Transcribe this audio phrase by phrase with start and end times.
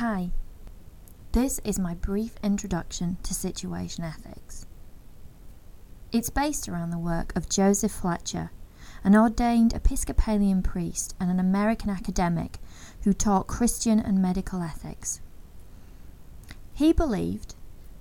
[0.00, 0.28] Hi,
[1.32, 4.66] this is my brief introduction to situation ethics.
[6.12, 8.50] It's based around the work of Joseph Fletcher,
[9.02, 12.58] an ordained Episcopalian priest and an American academic
[13.04, 15.22] who taught Christian and medical ethics.
[16.74, 17.54] He believed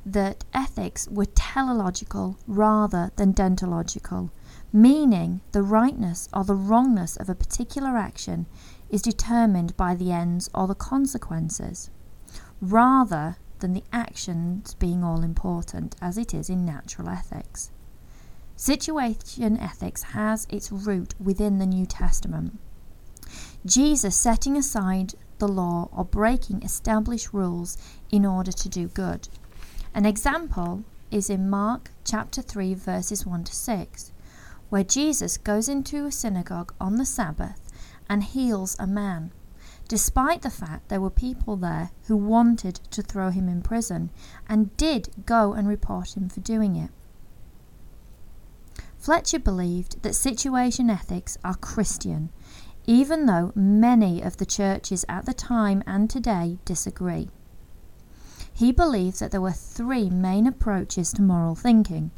[0.05, 4.31] that ethics were teleological rather than deontological,
[4.75, 8.45] meaning the rightness or the wrongness of a particular action
[8.89, 11.89] is determined by the ends or the consequences,
[12.59, 17.71] rather than the actions being all important, as it is in natural ethics.
[18.57, 22.59] Situation ethics has its root within the New Testament.
[23.65, 27.77] Jesus setting aside the law or breaking established rules
[28.11, 29.29] in order to do good.
[29.93, 34.11] An example is in Mark chapter 3, verses 1 to 6,
[34.75, 37.71] where Jesus goes into a synagogue on the Sabbath
[38.09, 39.31] and heals a man,
[39.87, 44.11] despite the fact there were people there who wanted to throw him in prison
[44.49, 46.89] and did go and report him for doing it.
[48.97, 52.29] Fletcher believed that situation ethics are Christian,
[52.85, 57.29] even though many of the churches at the time and today disagree.
[58.51, 62.11] He believed that there were three main approaches to moral thinking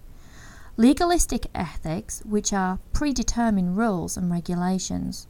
[0.77, 5.27] legalistic ethics, which are predetermined rules and regulations,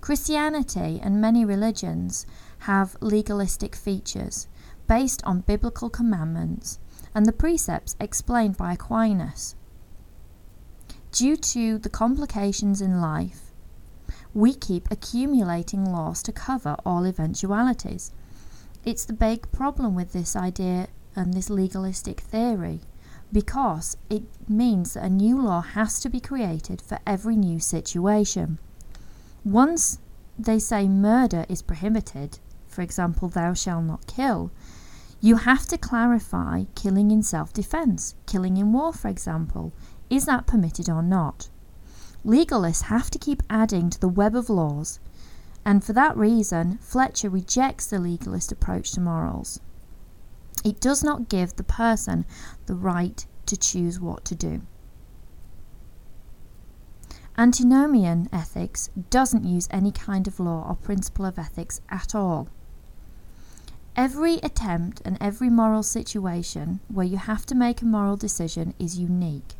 [0.00, 2.26] Christianity and many religions
[2.60, 4.48] have legalistic features
[4.88, 6.80] based on biblical commandments
[7.14, 9.54] and the precepts explained by Aquinas.
[11.12, 13.52] Due to the complications in life,
[14.34, 18.12] we keep accumulating laws to cover all eventualities.
[18.84, 22.80] It's the big problem with this idea and this legalistic theory
[23.32, 28.58] because it means that a new law has to be created for every new situation.
[29.44, 29.98] Once
[30.38, 34.50] they say murder is prohibited, for example, thou shalt not kill,
[35.20, 39.72] you have to clarify killing in self defense, killing in war, for example.
[40.08, 41.48] Is that permitted or not?
[42.24, 45.00] Legalists have to keep adding to the web of laws,
[45.64, 49.60] and for that reason, Fletcher rejects the legalist approach to morals.
[50.68, 52.26] It does not give the person
[52.66, 54.60] the right to choose what to do.
[57.38, 62.48] Antinomian ethics doesn't use any kind of law or principle of ethics at all.
[63.96, 68.98] Every attempt and every moral situation where you have to make a moral decision is
[68.98, 69.54] unique.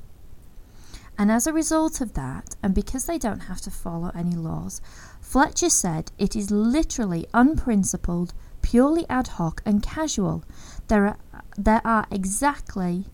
[1.17, 4.83] And as a result of that, and because they don't have to follow any laws,
[5.23, 10.45] Fletcher said it is literally unprincipled, purely ad hoc, and casual.
[10.89, 11.17] There are,
[11.57, 13.07] there are exactly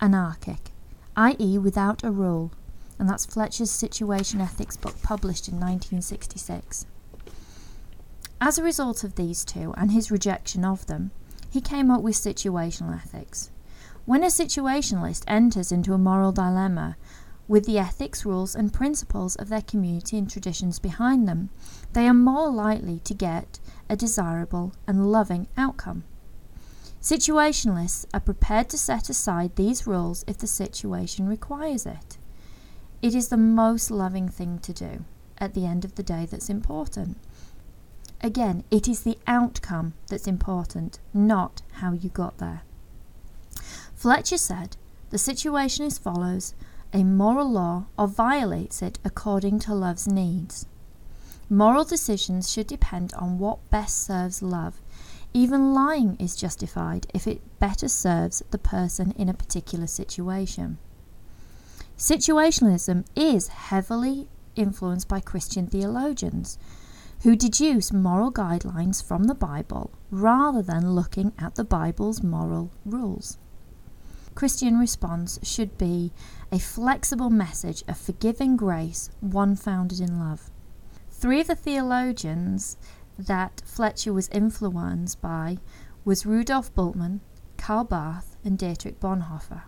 [0.00, 0.72] anarchic,
[1.16, 2.52] i.e., without a rule
[2.98, 6.86] and that's Fletcher's Situation Ethics book published in 1966.
[8.40, 11.12] As a result of these two and his rejection of them,
[11.50, 13.50] he came up with situational ethics.
[14.04, 16.96] When a situationalist enters into a moral dilemma
[17.48, 21.48] with the ethics, rules, and principles of their community and traditions behind them,
[21.94, 26.04] they are more likely to get a desirable and loving outcome.
[27.00, 32.18] Situationalists are prepared to set aside these rules if the situation requires it.
[33.00, 35.04] It is the most loving thing to do
[35.38, 37.16] at the end of the day that's important.
[38.20, 42.62] Again, it is the outcome that's important, not how you got there.
[43.94, 44.76] Fletcher said
[45.10, 46.54] the situation is follows
[46.92, 50.66] a moral law or violates it according to love's needs.
[51.50, 54.80] Moral decisions should depend on what best serves love.
[55.32, 60.78] Even lying is justified if it better serves the person in a particular situation.
[61.96, 66.58] Situationalism is heavily influenced by Christian theologians
[67.22, 73.38] who deduce moral guidelines from the Bible rather than looking at the Bible's moral rules.
[74.38, 76.12] Christian response should be
[76.52, 80.52] a flexible message of forgiving grace, one founded in love.
[81.10, 82.76] Three of the theologians
[83.18, 85.58] that Fletcher was influenced by
[86.04, 87.18] was Rudolf Bultmann,
[87.56, 89.62] Karl Barth, and Dietrich Bonhoeffer.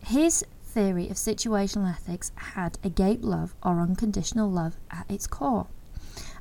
[0.00, 5.68] His theory of situational ethics had agape love or unconditional love at its core.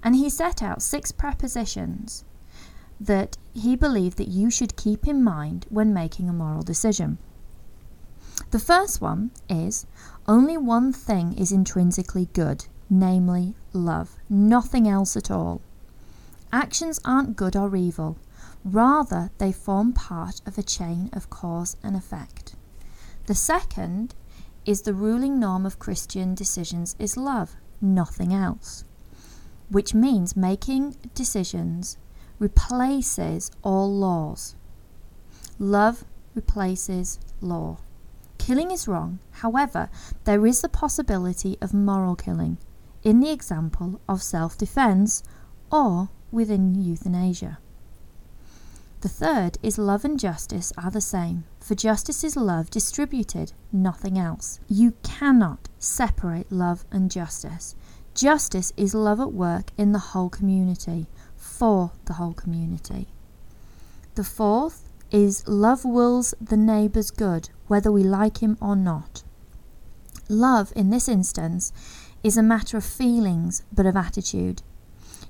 [0.01, 2.25] And he set out six prepositions
[3.01, 7.17] that he believed that you should keep in mind when making a moral decision.
[8.51, 9.87] The first one is
[10.27, 15.61] only one thing is intrinsically good, namely love, nothing else at all.
[16.53, 18.17] Actions aren't good or evil,
[18.63, 22.55] rather, they form part of a chain of cause and effect.
[23.25, 24.13] The second
[24.65, 28.83] is the ruling norm of Christian decisions is love, nothing else.
[29.69, 31.97] Which means making decisions
[32.41, 34.55] replaces all laws.
[35.59, 36.03] Love
[36.33, 37.77] replaces law.
[38.39, 39.89] Killing is wrong, however,
[40.23, 42.57] there is the possibility of moral killing,
[43.03, 45.21] in the example of self defense
[45.71, 47.59] or within euthanasia.
[49.01, 54.17] The third is love and justice are the same, for justice is love distributed, nothing
[54.17, 54.59] else.
[54.67, 57.75] You cannot separate love and justice.
[58.15, 61.07] Justice is love at work in the whole community,
[61.61, 63.07] for the whole community.
[64.15, 69.21] The fourth is love wills the neighbour's good, whether we like him or not.
[70.27, 71.71] Love, in this instance,
[72.23, 74.63] is a matter of feelings, but of attitude.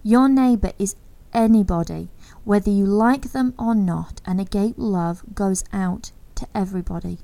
[0.04, 0.96] Your neighbour is
[1.34, 2.08] anybody,
[2.46, 7.18] whether you like them or not, and agape love goes out to everybody.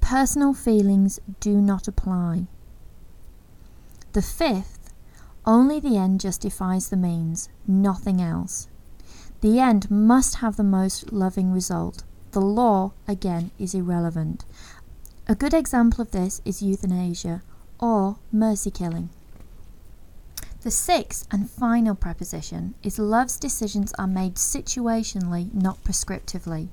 [0.00, 2.48] Personal feelings do not apply.
[4.12, 4.79] The fifth,
[5.46, 8.68] only the end justifies the means, nothing else.
[9.40, 12.04] The end must have the most loving result.
[12.32, 14.44] The law, again, is irrelevant.
[15.26, 17.42] A good example of this is euthanasia
[17.78, 19.08] or mercy killing.
[20.62, 26.68] The sixth and final preposition is love's decisions are made situationally, not prescriptively.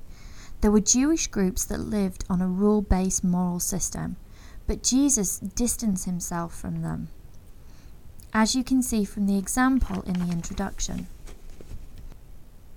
[0.60, 4.16] There were Jewish groups that lived on a rule based moral system,
[4.66, 7.08] but Jesus distanced himself from them,
[8.32, 11.06] as you can see from the example in the introduction.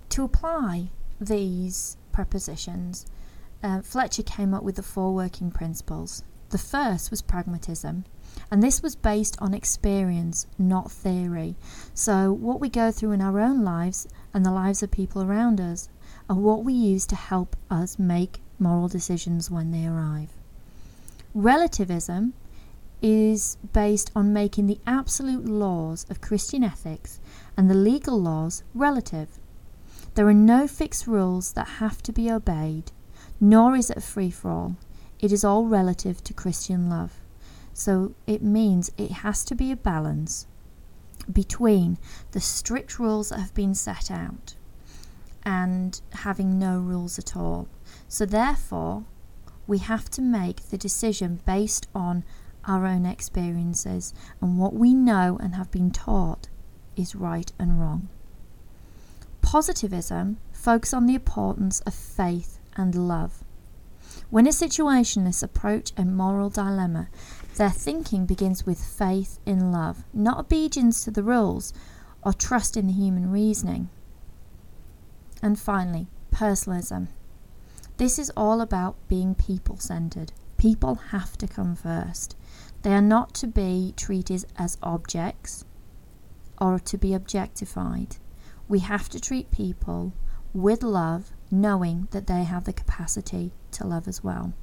[0.10, 0.90] To apply
[1.20, 3.06] these prepositions,
[3.64, 6.24] uh, Fletcher came up with the four working principles.
[6.50, 8.04] The first was pragmatism,
[8.50, 11.56] and this was based on experience, not theory.
[11.94, 15.62] So, what we go through in our own lives and the lives of people around
[15.62, 15.88] us
[16.30, 20.30] are what we use to help us make moral decisions when they arrive.
[21.34, 22.34] Relativism
[23.02, 27.20] is based on making the absolute laws of Christian ethics
[27.58, 29.40] and the legal laws relative.
[30.16, 32.92] There are no fixed rules that have to be obeyed,
[33.40, 34.76] nor is it a free for all.
[35.20, 37.14] It is all relative to Christian love.
[37.74, 40.48] So it means it has to be a balance
[41.32, 41.98] between
[42.32, 44.56] the strict rules that have been set out
[45.44, 47.68] and having no rules at all.
[48.08, 49.06] So therefore,
[49.68, 52.24] we have to make the decision based on
[52.66, 56.48] our own experiences and what we know and have been taught
[56.96, 58.10] is right and wrong.
[59.42, 63.44] Positivism focuses on the importance of faith and love.
[64.30, 67.10] When a situationists approach a moral dilemma,
[67.56, 71.74] their thinking begins with faith in love, not obedience to the rules
[72.24, 73.90] or trust in the human reasoning.
[75.42, 77.10] And finally, personalism.
[77.98, 80.32] This is all about being people centered.
[80.62, 82.36] People have to come first.
[82.84, 85.66] They are not to be treated as objects
[86.60, 88.18] or to be objectified.
[88.68, 90.14] We have to treat people
[90.54, 94.54] with love, knowing that they have the capacity to love as well.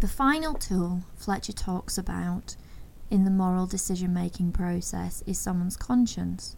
[0.00, 2.56] The final tool Fletcher talks about
[3.12, 6.56] in the moral decision making process is someone's conscience.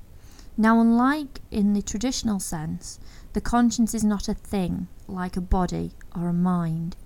[0.56, 2.98] Now, unlike in the traditional sense,
[3.34, 6.96] the conscience is not a thing like a body or a mind.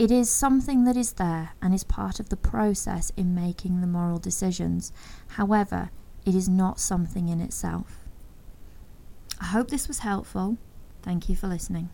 [0.00, 3.86] It is something that is there and is part of the process in making the
[3.86, 4.94] moral decisions.
[5.36, 5.90] However,
[6.24, 7.98] it is not something in itself.
[9.38, 10.56] I hope this was helpful.
[11.02, 11.90] Thank you for listening.